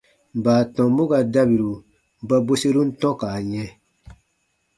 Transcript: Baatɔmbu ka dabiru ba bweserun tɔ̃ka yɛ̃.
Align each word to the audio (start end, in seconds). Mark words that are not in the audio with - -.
Baatɔmbu 0.43 1.03
ka 1.11 1.19
dabiru 1.33 1.71
ba 2.27 2.35
bweserun 2.45 2.89
tɔ̃ka 3.01 3.29
yɛ̃. 3.51 3.69